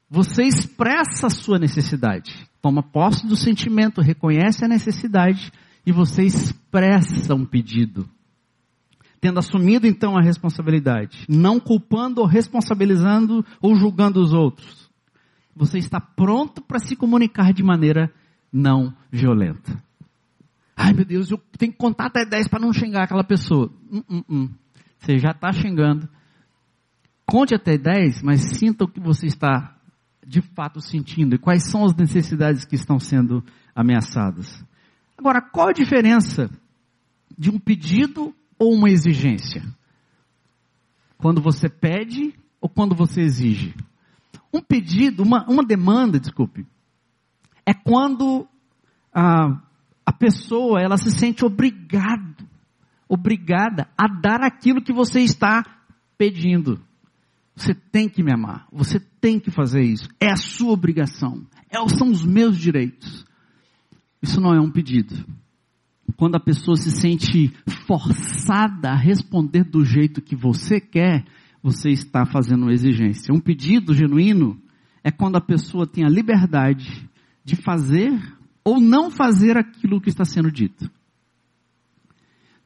Você 0.09 0.43
expressa 0.43 1.27
a 1.27 1.29
sua 1.29 1.59
necessidade. 1.59 2.47
Toma 2.61 2.81
posse 2.81 3.27
do 3.27 3.35
sentimento, 3.35 4.01
reconhece 4.01 4.65
a 4.65 4.67
necessidade 4.67 5.51
e 5.85 5.91
você 5.91 6.23
expressa 6.23 7.35
um 7.35 7.45
pedido. 7.45 8.09
Tendo 9.21 9.39
assumido 9.39 9.85
então 9.85 10.17
a 10.17 10.21
responsabilidade, 10.21 11.25
não 11.27 11.59
culpando 11.59 12.21
ou 12.21 12.27
responsabilizando 12.27 13.45
ou 13.61 13.75
julgando 13.75 14.21
os 14.21 14.33
outros. 14.33 14.89
Você 15.55 15.77
está 15.77 15.99
pronto 15.99 16.61
para 16.61 16.79
se 16.79 16.95
comunicar 16.95 17.53
de 17.53 17.61
maneira 17.61 18.11
não 18.51 18.93
violenta. 19.11 19.81
Ai 20.75 20.93
meu 20.93 21.05
Deus, 21.05 21.29
eu 21.29 21.37
tenho 21.57 21.73
que 21.73 21.77
contar 21.77 22.05
até 22.05 22.25
10 22.25 22.47
para 22.47 22.59
não 22.59 22.71
xingar 22.71 23.03
aquela 23.03 23.23
pessoa. 23.23 23.71
Hum, 23.91 24.03
hum, 24.09 24.23
hum. 24.29 24.49
Você 24.97 25.17
já 25.17 25.31
está 25.31 25.51
xingando. 25.51 26.07
Conte 27.25 27.53
até 27.53 27.77
10, 27.77 28.21
mas 28.23 28.57
sinta 28.57 28.85
o 28.85 28.87
que 28.87 28.99
você 28.99 29.27
está 29.27 29.78
de 30.29 30.41
fato 30.41 30.79
sentindo 30.79 31.33
e 31.33 31.39
quais 31.39 31.63
são 31.63 31.83
as 31.83 31.95
necessidades 31.95 32.63
que 32.63 32.75
estão 32.75 32.99
sendo 32.99 33.43
ameaçadas. 33.75 34.63
Agora, 35.17 35.41
qual 35.41 35.69
a 35.69 35.73
diferença 35.73 36.51
de 37.35 37.49
um 37.49 37.57
pedido 37.57 38.31
ou 38.59 38.75
uma 38.75 38.91
exigência? 38.91 39.63
Quando 41.17 41.41
você 41.41 41.67
pede 41.67 42.35
ou 42.61 42.69
quando 42.69 42.93
você 42.93 43.21
exige? 43.21 43.73
Um 44.53 44.61
pedido, 44.61 45.23
uma, 45.23 45.43
uma 45.49 45.65
demanda, 45.65 46.19
desculpe, 46.19 46.63
é 47.65 47.73
quando 47.73 48.47
a, 49.11 49.59
a 50.05 50.13
pessoa 50.13 50.79
ela 50.79 50.97
se 50.97 51.09
sente 51.09 51.43
obrigado, 51.43 52.47
obrigada 53.07 53.89
a 53.97 54.07
dar 54.07 54.43
aquilo 54.43 54.83
que 54.83 54.93
você 54.93 55.21
está 55.21 55.63
pedindo. 56.19 56.79
Você 57.55 57.73
tem 57.73 58.07
que 58.07 58.21
me 58.21 58.31
amar. 58.31 58.67
Você 58.71 59.01
tem 59.19 59.39
que 59.39 59.51
fazer 59.51 59.81
isso. 59.81 60.07
É 60.19 60.31
a 60.31 60.35
sua 60.35 60.71
obrigação. 60.71 61.45
É, 61.69 61.77
são 61.89 62.09
os 62.09 62.25
meus 62.25 62.57
direitos. 62.57 63.25
Isso 64.21 64.41
não 64.41 64.53
é 64.53 64.59
um 64.59 64.71
pedido. 64.71 65.25
Quando 66.17 66.35
a 66.35 66.39
pessoa 66.39 66.75
se 66.75 66.91
sente 66.91 67.53
forçada 67.85 68.89
a 68.89 68.97
responder 68.97 69.63
do 69.63 69.85
jeito 69.85 70.21
que 70.21 70.35
você 70.35 70.79
quer, 70.79 71.25
você 71.61 71.89
está 71.89 72.25
fazendo 72.25 72.63
uma 72.63 72.73
exigência. 72.73 73.33
Um 73.33 73.39
pedido 73.39 73.93
genuíno 73.93 74.59
é 75.03 75.11
quando 75.11 75.37
a 75.37 75.41
pessoa 75.41 75.87
tem 75.87 76.03
a 76.03 76.09
liberdade 76.09 77.07
de 77.43 77.55
fazer 77.55 78.11
ou 78.63 78.79
não 78.79 79.09
fazer 79.09 79.57
aquilo 79.57 80.01
que 80.01 80.09
está 80.09 80.25
sendo 80.25 80.51
dito. 80.51 80.89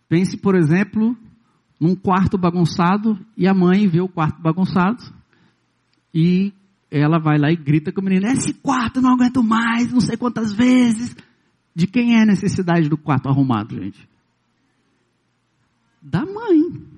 Pense, 0.09 0.37
por 0.37 0.55
exemplo, 0.55 1.15
num 1.79 1.95
quarto 1.95 2.37
bagunçado 2.37 3.17
e 3.37 3.47
a 3.47 3.53
mãe 3.53 3.87
vê 3.87 4.01
o 4.01 4.07
quarto 4.07 4.41
bagunçado 4.41 5.03
e 6.13 6.53
ela 6.91 7.17
vai 7.17 7.39
lá 7.39 7.51
e 7.51 7.55
grita 7.55 7.91
com 7.91 8.01
o 8.01 8.03
menino: 8.03 8.27
Esse 8.27 8.53
quarto 8.53 9.01
não 9.01 9.13
aguento 9.13 9.43
mais, 9.43 9.91
não 9.91 9.99
sei 9.99 10.15
quantas 10.15 10.53
vezes. 10.53 11.15
De 11.75 11.87
quem 11.87 12.15
é 12.15 12.21
a 12.21 12.25
necessidade 12.25 12.87
do 12.87 12.97
quarto 12.97 13.27
arrumado, 13.27 13.75
gente? 13.75 14.07
Da 16.01 16.23
mãe. 16.23 16.93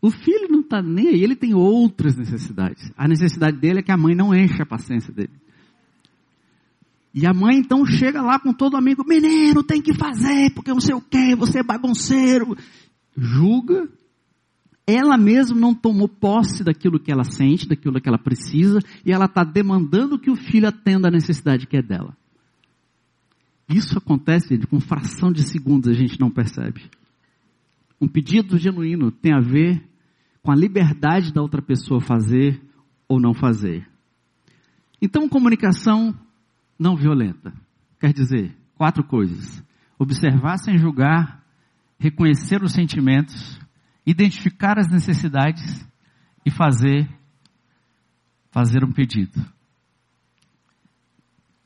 O 0.00 0.10
filho 0.10 0.48
não 0.48 0.60
está 0.60 0.80
nem 0.82 1.08
aí, 1.08 1.22
ele 1.22 1.36
tem 1.36 1.54
outras 1.54 2.16
necessidades. 2.16 2.92
A 2.96 3.06
necessidade 3.06 3.56
dele 3.58 3.80
é 3.80 3.82
que 3.82 3.92
a 3.92 3.96
mãe 3.96 4.14
não 4.14 4.34
enche 4.34 4.62
a 4.62 4.66
paciência 4.66 5.12
dele. 5.12 5.32
E 7.12 7.26
a 7.26 7.32
mãe 7.32 7.58
então 7.58 7.84
chega 7.84 8.22
lá 8.22 8.38
com 8.38 8.52
todo 8.52 8.76
amigo, 8.76 9.04
menino, 9.04 9.62
tem 9.62 9.82
que 9.82 9.94
fazer, 9.94 10.52
porque 10.54 10.70
não 10.70 10.80
sei 10.80 10.94
o 10.94 11.00
que, 11.00 11.34
você 11.34 11.60
é 11.60 11.62
bagunceiro. 11.64 12.56
Julga 13.16 13.88
ela 14.90 15.18
mesma 15.18 15.60
não 15.60 15.74
tomou 15.74 16.08
posse 16.08 16.64
daquilo 16.64 16.98
que 16.98 17.12
ela 17.12 17.22
sente, 17.22 17.68
daquilo 17.68 18.00
que 18.00 18.08
ela 18.08 18.16
precisa, 18.18 18.78
e 19.04 19.12
ela 19.12 19.26
está 19.26 19.44
demandando 19.44 20.18
que 20.18 20.30
o 20.30 20.34
filho 20.34 20.66
atenda 20.66 21.08
a 21.08 21.10
necessidade 21.10 21.66
que 21.66 21.76
é 21.76 21.82
dela. 21.82 22.16
Isso 23.68 23.98
acontece, 23.98 24.48
gente, 24.48 24.66
com 24.66 24.80
fração 24.80 25.30
de 25.30 25.42
segundos 25.42 25.90
a 25.90 25.92
gente 25.92 26.18
não 26.18 26.30
percebe. 26.30 26.88
Um 28.00 28.08
pedido 28.08 28.56
genuíno 28.56 29.10
tem 29.10 29.34
a 29.34 29.40
ver 29.40 29.86
com 30.42 30.50
a 30.50 30.56
liberdade 30.56 31.34
da 31.34 31.42
outra 31.42 31.60
pessoa 31.60 32.00
fazer 32.00 32.58
ou 33.06 33.20
não 33.20 33.34
fazer. 33.34 33.86
Então, 35.02 35.28
comunicação 35.28 36.18
não 36.78 36.96
violenta. 36.96 37.52
Quer 38.00 38.14
dizer, 38.14 38.56
quatro 38.74 39.04
coisas: 39.04 39.62
observar 39.98 40.56
sem 40.56 40.78
julgar, 40.78 41.44
reconhecer 41.98 42.62
os 42.62 42.72
sentimentos, 42.72 43.60
identificar 44.10 44.78
as 44.78 44.88
necessidades 44.88 45.86
e 46.44 46.50
fazer 46.50 47.06
fazer 48.50 48.82
um 48.82 48.90
pedido. 48.90 49.44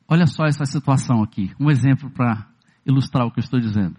Olha 0.09 0.27
só 0.27 0.45
essa 0.45 0.65
situação 0.67 1.23
aqui, 1.23 1.53
um 1.59 1.71
exemplo 1.71 2.11
para 2.11 2.47
ilustrar 2.85 3.25
o 3.25 3.31
que 3.31 3.39
eu 3.39 3.45
estou 3.45 3.61
dizendo. 3.61 3.97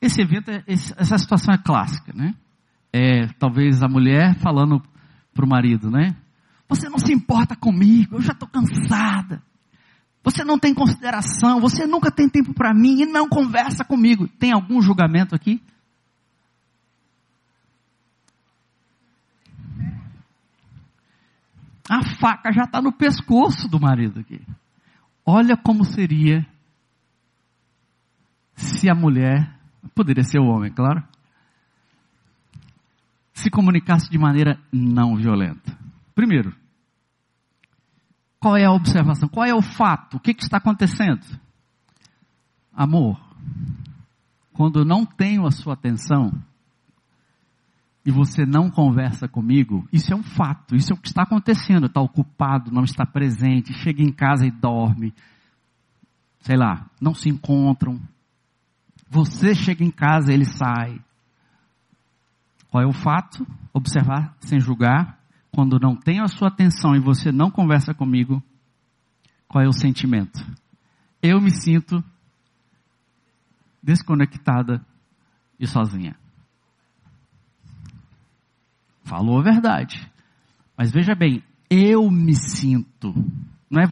Esse 0.00 0.22
evento, 0.22 0.50
é, 0.50 0.62
essa 0.68 1.18
situação 1.18 1.52
é 1.52 1.58
clássica, 1.58 2.12
né? 2.14 2.32
É 2.92 3.26
talvez 3.38 3.82
a 3.82 3.88
mulher 3.88 4.38
falando 4.38 4.80
para 5.34 5.44
o 5.44 5.48
marido, 5.48 5.90
né? 5.90 6.16
Você 6.68 6.88
não 6.88 6.98
se 6.98 7.12
importa 7.12 7.56
comigo, 7.56 8.16
eu 8.16 8.22
já 8.22 8.32
estou 8.32 8.48
cansada. 8.48 9.42
Você 10.22 10.44
não 10.44 10.58
tem 10.58 10.72
consideração, 10.72 11.60
você 11.60 11.86
nunca 11.86 12.10
tem 12.10 12.28
tempo 12.28 12.54
para 12.54 12.72
mim 12.72 13.02
e 13.02 13.06
não 13.06 13.28
conversa 13.28 13.84
comigo. 13.84 14.28
Tem 14.28 14.52
algum 14.52 14.80
julgamento 14.80 15.34
aqui? 15.34 15.60
A 21.88 22.04
faca 22.18 22.52
já 22.52 22.64
está 22.64 22.82
no 22.82 22.92
pescoço 22.92 23.68
do 23.68 23.80
marido 23.80 24.20
aqui. 24.20 24.40
Olha 25.24 25.56
como 25.56 25.84
seria 25.84 26.46
se 28.54 28.88
a 28.88 28.94
mulher, 28.94 29.54
poderia 29.94 30.24
ser 30.24 30.38
o 30.38 30.46
homem, 30.46 30.72
claro, 30.72 31.02
se 33.32 33.50
comunicasse 33.50 34.10
de 34.10 34.18
maneira 34.18 34.58
não 34.72 35.14
violenta. 35.14 35.76
Primeiro, 36.14 36.54
qual 38.40 38.56
é 38.56 38.64
a 38.64 38.72
observação? 38.72 39.28
Qual 39.28 39.44
é 39.44 39.54
o 39.54 39.60
fato? 39.60 40.16
O 40.16 40.20
que, 40.20 40.32
que 40.32 40.42
está 40.42 40.56
acontecendo? 40.56 41.24
Amor, 42.72 43.20
quando 44.52 44.80
eu 44.80 44.84
não 44.84 45.04
tenho 45.04 45.46
a 45.46 45.50
sua 45.50 45.74
atenção, 45.74 46.32
e 48.06 48.10
você 48.12 48.46
não 48.46 48.70
conversa 48.70 49.26
comigo, 49.26 49.84
isso 49.92 50.12
é 50.12 50.16
um 50.16 50.22
fato, 50.22 50.76
isso 50.76 50.92
é 50.92 50.94
o 50.94 50.98
que 50.98 51.08
está 51.08 51.22
acontecendo. 51.24 51.86
Está 51.86 52.00
ocupado, 52.00 52.70
não 52.70 52.84
está 52.84 53.04
presente, 53.04 53.74
chega 53.74 54.00
em 54.00 54.12
casa 54.12 54.46
e 54.46 54.50
dorme, 54.50 55.12
sei 56.38 56.56
lá, 56.56 56.88
não 57.00 57.12
se 57.12 57.28
encontram. 57.28 58.00
Você 59.10 59.56
chega 59.56 59.82
em 59.82 59.90
casa, 59.90 60.32
ele 60.32 60.44
sai. 60.44 61.00
Qual 62.70 62.80
é 62.80 62.86
o 62.86 62.92
fato? 62.92 63.44
Observar 63.74 64.36
sem 64.38 64.60
julgar. 64.60 65.18
Quando 65.50 65.80
não 65.80 65.96
tenho 65.96 66.22
a 66.22 66.28
sua 66.28 66.46
atenção 66.46 66.94
e 66.94 67.00
você 67.00 67.32
não 67.32 67.50
conversa 67.50 67.92
comigo, 67.92 68.40
qual 69.48 69.64
é 69.64 69.66
o 69.66 69.72
sentimento? 69.72 70.38
Eu 71.20 71.40
me 71.40 71.50
sinto 71.50 72.04
desconectada 73.82 74.80
e 75.58 75.66
sozinha. 75.66 76.16
Falou 79.06 79.38
a 79.38 79.42
verdade. 79.42 80.10
Mas 80.76 80.90
veja 80.90 81.14
bem, 81.14 81.40
eu 81.70 82.10
me 82.10 82.34
sinto. 82.34 83.14
Não 83.70 83.82
é 83.82 83.88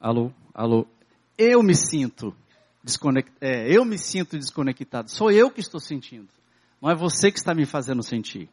Alô, 0.00 0.30
alô. 0.54 0.86
Eu 1.36 1.60
me 1.62 1.74
sinto 1.74 2.36
desconectado. 2.84 3.36
É, 3.40 3.66
eu 3.74 3.84
me 3.84 3.98
sinto 3.98 4.38
desconectado. 4.38 5.10
Sou 5.10 5.32
eu 5.32 5.50
que 5.50 5.60
estou 5.60 5.80
sentindo. 5.80 6.28
Não 6.80 6.88
é 6.88 6.94
você 6.94 7.32
que 7.32 7.38
está 7.38 7.52
me 7.52 7.66
fazendo 7.66 8.02
sentir 8.02 8.48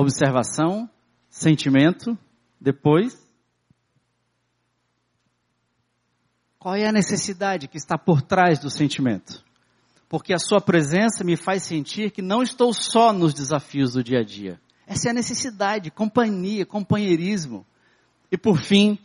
observação, 0.00 0.88
sentimento, 1.28 2.16
depois. 2.60 3.18
Qual 6.56 6.76
é 6.76 6.86
a 6.86 6.92
necessidade 6.92 7.66
que 7.66 7.76
está 7.76 7.98
por 7.98 8.22
trás 8.22 8.60
do 8.60 8.70
sentimento? 8.70 9.44
Porque 10.08 10.32
a 10.32 10.38
sua 10.38 10.60
presença 10.60 11.24
me 11.24 11.36
faz 11.36 11.64
sentir 11.64 12.12
que 12.12 12.22
não 12.22 12.42
estou 12.42 12.72
só 12.72 13.12
nos 13.12 13.34
desafios 13.34 13.94
do 13.94 14.04
dia 14.04 14.20
a 14.20 14.24
dia. 14.24 14.60
Essa 14.86 15.08
é 15.08 15.10
a 15.10 15.14
necessidade, 15.14 15.90
companhia, 15.90 16.64
companheirismo. 16.64 17.66
E 18.30 18.38
por 18.38 18.58
fim, 18.58 18.98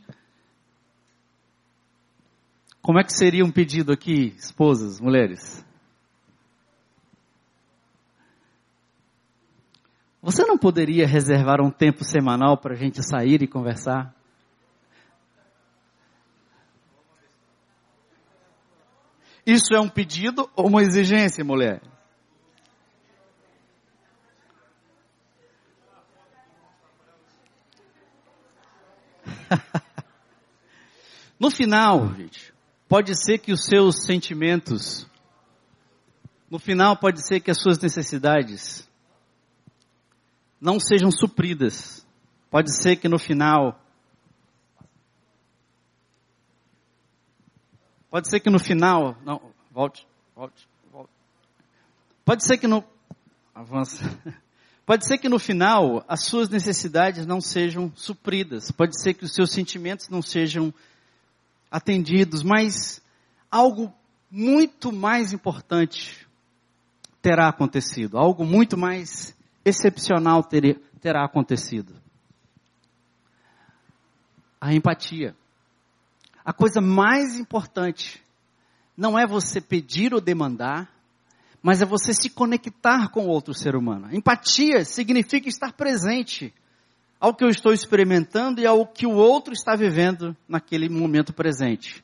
como 2.84 3.00
é 3.00 3.04
que 3.04 3.14
seria 3.14 3.44
um 3.44 3.52
pedido 3.52 3.92
aqui, 3.92 4.36
esposas, 4.38 5.00
mulheres? 5.00 5.66
Você 10.24 10.44
não 10.46 10.58
poderia 10.58 11.06
reservar 11.06 11.60
um 11.60 11.70
tempo 11.70 12.06
semanal 12.06 12.58
para 12.58 12.74
a 12.74 12.78
gente 12.78 13.06
sair 13.06 13.44
e 13.44 13.48
conversar? 13.48 14.16
Isso 19.46 19.76
é 19.76 19.82
um 19.82 19.90
pedido 19.90 20.50
ou 20.56 20.68
uma 20.68 20.82
exigência, 20.82 21.44
mulher? 21.44 21.82
no 31.38 31.52
final, 31.52 32.16
gente, 32.16 32.54
pode 32.88 33.14
ser 33.22 33.40
que 33.40 33.52
os 33.52 33.66
seus 33.66 34.06
sentimentos, 34.06 35.06
no 36.50 36.58
final 36.58 36.96
pode 36.96 37.28
ser 37.28 37.42
que 37.42 37.52
as 37.52 37.62
suas 37.62 37.78
necessidades 37.78 38.90
não 40.64 40.80
sejam 40.80 41.12
supridas. 41.12 42.08
Pode 42.50 42.74
ser 42.74 42.96
que 42.96 43.10
no 43.10 43.20
final. 43.20 43.78
Pode 48.10 48.30
ser 48.30 48.40
que 48.40 48.50
no 48.50 48.58
final. 48.58 49.18
Não, 49.26 49.42
volte, 49.72 50.08
volte, 50.34 50.66
volte. 50.90 51.12
Pode 52.24 52.46
ser 52.46 52.58
que 52.58 52.66
no. 52.66 52.82
Avança. 53.54 54.06
Pode 54.86 55.06
ser 55.06 55.18
que 55.18 55.30
no 55.30 55.40
final 55.40 56.04
as 56.08 56.26
suas 56.26 56.50
necessidades 56.50 57.26
não 57.26 57.42
sejam 57.42 57.92
supridas. 57.96 58.72
Pode 58.72 59.02
ser 59.02 59.14
que 59.14 59.24
os 59.26 59.34
seus 59.34 59.52
sentimentos 59.52 60.10
não 60.10 60.22
sejam 60.22 60.74
atendidos. 61.72 62.42
Mas 62.44 63.02
algo 63.50 63.94
muito 64.30 64.92
mais 64.92 65.32
importante 65.34 66.28
terá 67.22 67.48
acontecido. 67.48 68.18
Algo 68.18 68.46
muito 68.46 68.78
mais 68.78 69.34
excepcional 69.66 70.44
ter, 70.44 70.82
terá 71.02 71.26
acontecido. 71.26 71.96
A 74.60 74.74
empatia. 74.74 75.36
A 76.44 76.54
coisa 76.54 76.82
mais 76.82 77.40
importante 77.40 78.22
não 78.96 79.18
é 79.18 79.26
você 79.26 79.60
pedir 79.60 80.14
ou 80.14 80.22
demandar, 80.22 80.90
mas 81.62 81.82
é 81.82 81.86
você 81.86 82.14
se 82.14 82.30
conectar 82.30 83.10
com 83.10 83.28
outro 83.28 83.54
ser 83.54 83.76
humano. 83.76 84.14
Empatia 84.14 84.84
significa 84.84 85.48
estar 85.48 85.72
presente 85.74 86.54
ao 87.20 87.34
que 87.34 87.44
eu 87.44 87.48
estou 87.48 87.72
experimentando 87.72 88.60
e 88.60 88.68
ao 88.68 88.86
que 88.86 89.08
o 89.08 89.14
outro 89.14 89.54
está 89.54 89.76
vivendo 89.76 90.36
naquele 90.48 90.90
momento 90.90 91.32
presente. 91.32 92.04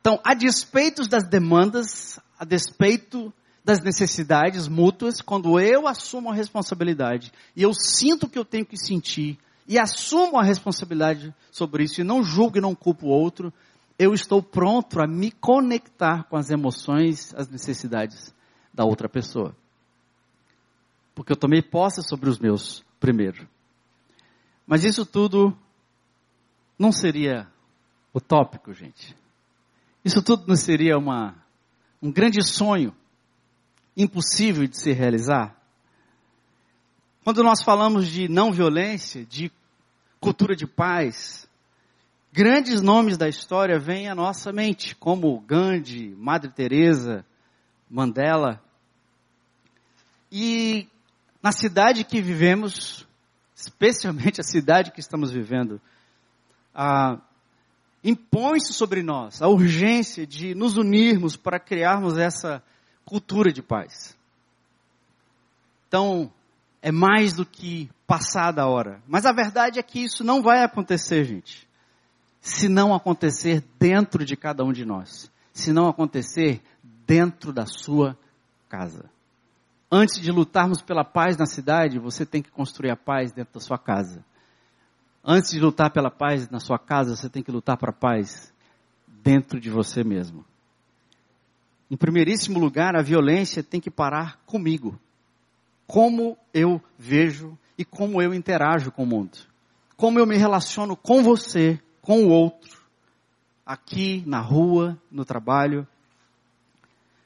Então, 0.00 0.20
a 0.24 0.34
despeito 0.34 1.08
das 1.08 1.22
demandas, 1.24 2.18
a 2.36 2.44
despeito 2.44 3.32
das 3.64 3.80
necessidades 3.80 4.68
mútuas, 4.68 5.22
quando 5.22 5.58
eu 5.58 5.88
assumo 5.88 6.30
a 6.30 6.34
responsabilidade 6.34 7.32
e 7.56 7.62
eu 7.62 7.72
sinto 7.72 8.28
que 8.28 8.38
eu 8.38 8.44
tenho 8.44 8.66
que 8.66 8.76
sentir 8.76 9.38
e 9.66 9.78
assumo 9.78 10.38
a 10.38 10.44
responsabilidade 10.44 11.34
sobre 11.50 11.84
isso 11.84 12.02
e 12.02 12.04
não 12.04 12.22
julgo 12.22 12.58
e 12.58 12.60
não 12.60 12.74
culpo 12.74 13.06
o 13.06 13.10
outro, 13.10 13.50
eu 13.98 14.12
estou 14.12 14.42
pronto 14.42 15.00
a 15.00 15.06
me 15.06 15.30
conectar 15.30 16.24
com 16.24 16.36
as 16.36 16.50
emoções, 16.50 17.34
as 17.34 17.48
necessidades 17.48 18.34
da 18.72 18.84
outra 18.84 19.08
pessoa. 19.08 19.56
Porque 21.14 21.32
eu 21.32 21.36
tomei 21.36 21.62
posse 21.62 22.02
sobre 22.02 22.28
os 22.28 22.38
meus 22.38 22.84
primeiro. 23.00 23.48
Mas 24.66 24.84
isso 24.84 25.06
tudo 25.06 25.56
não 26.78 26.92
seria 26.92 27.46
utópico, 28.14 28.74
gente. 28.74 29.16
Isso 30.04 30.22
tudo 30.22 30.46
não 30.46 30.56
seria 30.56 30.98
uma, 30.98 31.34
um 32.02 32.12
grande 32.12 32.42
sonho 32.42 32.94
impossível 33.96 34.66
de 34.66 34.76
se 34.76 34.92
realizar? 34.92 35.56
Quando 37.22 37.42
nós 37.42 37.62
falamos 37.62 38.06
de 38.08 38.28
não 38.28 38.52
violência, 38.52 39.24
de 39.24 39.50
cultura 40.20 40.54
de 40.54 40.66
paz, 40.66 41.48
grandes 42.32 42.82
nomes 42.82 43.16
da 43.16 43.28
história 43.28 43.78
vêm 43.78 44.08
à 44.08 44.14
nossa 44.14 44.52
mente, 44.52 44.94
como 44.94 45.40
Gandhi, 45.40 46.14
Madre 46.18 46.50
Teresa, 46.50 47.24
Mandela. 47.88 48.62
E 50.30 50.88
na 51.42 51.52
cidade 51.52 52.04
que 52.04 52.20
vivemos, 52.20 53.06
especialmente 53.54 54.40
a 54.40 54.44
cidade 54.44 54.90
que 54.90 55.00
estamos 55.00 55.30
vivendo, 55.30 55.80
impõe-se 58.02 58.74
sobre 58.74 59.02
nós 59.02 59.40
a 59.40 59.48
urgência 59.48 60.26
de 60.26 60.54
nos 60.54 60.76
unirmos 60.76 61.36
para 61.36 61.60
criarmos 61.60 62.18
essa 62.18 62.62
cultura 63.04 63.52
de 63.52 63.62
paz. 63.62 64.16
Então, 65.88 66.32
é 66.82 66.92
mais 66.92 67.34
do 67.34 67.46
que 67.46 67.90
passada 68.06 68.62
a 68.62 68.68
hora. 68.68 69.00
Mas 69.06 69.24
a 69.24 69.32
verdade 69.32 69.78
é 69.78 69.82
que 69.82 70.00
isso 70.00 70.24
não 70.24 70.42
vai 70.42 70.62
acontecer, 70.62 71.24
gente. 71.24 71.68
Se 72.40 72.68
não 72.68 72.94
acontecer 72.94 73.64
dentro 73.78 74.24
de 74.24 74.36
cada 74.36 74.64
um 74.64 74.72
de 74.72 74.84
nós. 74.84 75.30
Se 75.52 75.72
não 75.72 75.88
acontecer 75.88 76.60
dentro 77.06 77.52
da 77.52 77.64
sua 77.64 78.18
casa. 78.68 79.08
Antes 79.90 80.20
de 80.20 80.30
lutarmos 80.32 80.82
pela 80.82 81.04
paz 81.04 81.36
na 81.36 81.46
cidade, 81.46 81.98
você 81.98 82.26
tem 82.26 82.42
que 82.42 82.50
construir 82.50 82.90
a 82.90 82.96
paz 82.96 83.32
dentro 83.32 83.54
da 83.54 83.60
sua 83.60 83.78
casa. 83.78 84.24
Antes 85.24 85.52
de 85.52 85.60
lutar 85.60 85.90
pela 85.90 86.10
paz 86.10 86.50
na 86.50 86.58
sua 86.58 86.78
casa, 86.78 87.16
você 87.16 87.30
tem 87.30 87.42
que 87.42 87.52
lutar 87.52 87.78
para 87.78 87.90
a 87.90 87.94
paz 87.94 88.52
dentro 89.06 89.58
de 89.58 89.70
você 89.70 90.04
mesmo. 90.04 90.44
Em 91.94 91.96
primeiríssimo 91.96 92.58
lugar, 92.58 92.96
a 92.96 93.02
violência 93.02 93.62
tem 93.62 93.80
que 93.80 93.88
parar 93.88 94.42
comigo. 94.46 94.98
Como 95.86 96.36
eu 96.52 96.82
vejo 96.98 97.56
e 97.78 97.84
como 97.84 98.20
eu 98.20 98.34
interajo 98.34 98.90
com 98.90 99.04
o 99.04 99.06
mundo. 99.06 99.38
Como 99.96 100.18
eu 100.18 100.26
me 100.26 100.36
relaciono 100.36 100.96
com 100.96 101.22
você, 101.22 101.80
com 102.02 102.24
o 102.24 102.30
outro, 102.30 102.82
aqui, 103.64 104.24
na 104.26 104.40
rua, 104.40 105.00
no 105.08 105.24
trabalho. 105.24 105.86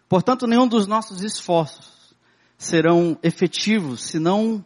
Portanto, 0.06 0.46
nenhum 0.46 0.68
dos 0.68 0.86
nossos 0.86 1.22
esforços 1.22 2.14
serão 2.58 3.18
efetivos 3.22 4.02
se 4.04 4.18
não 4.18 4.62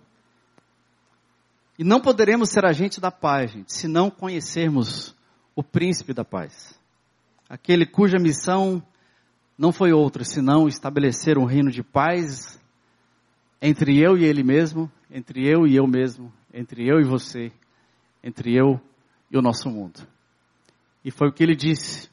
e 1.78 1.84
não 1.84 2.00
poderemos 2.00 2.48
ser 2.50 2.64
agentes 2.64 2.98
da 2.98 3.12
paz, 3.12 3.52
gente, 3.52 3.72
se 3.72 3.86
não 3.86 4.10
conhecermos 4.10 5.14
o 5.54 5.62
príncipe 5.62 6.12
da 6.12 6.24
paz. 6.24 6.76
Aquele 7.48 7.86
cuja 7.86 8.18
missão 8.18 8.82
não 9.56 9.72
foi 9.72 9.92
outra 9.92 10.24
senão 10.24 10.66
estabelecer 10.66 11.38
um 11.38 11.44
reino 11.44 11.70
de 11.70 11.82
paz 11.82 12.60
entre 13.60 13.98
eu 13.98 14.16
e 14.16 14.24
ele 14.24 14.42
mesmo, 14.42 14.90
entre 15.10 15.46
eu 15.46 15.66
e 15.66 15.76
eu 15.76 15.86
mesmo, 15.86 16.32
entre 16.52 16.86
eu 16.86 17.00
e 17.00 17.04
você, 17.04 17.52
entre 18.22 18.54
eu 18.54 18.80
e 19.30 19.38
o 19.38 19.42
nosso 19.42 19.70
mundo. 19.70 20.00
E 21.04 21.10
foi 21.10 21.28
o 21.28 21.32
que 21.32 21.42
ele 21.42 21.54
disse 21.54 22.10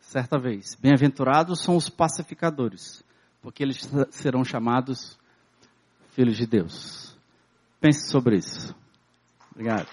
certa 0.00 0.38
vez: 0.38 0.74
Bem-aventurados 0.74 1.62
são 1.62 1.76
os 1.76 1.88
pacificadores, 1.88 3.02
porque 3.40 3.62
eles 3.62 3.88
serão 4.10 4.44
chamados 4.44 5.18
filhos 6.10 6.36
de 6.36 6.46
Deus. 6.46 7.16
Pense 7.80 8.10
sobre 8.10 8.36
isso. 8.36 8.74
Obrigado. 9.52 9.88